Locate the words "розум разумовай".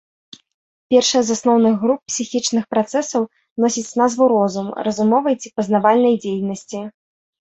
4.33-5.35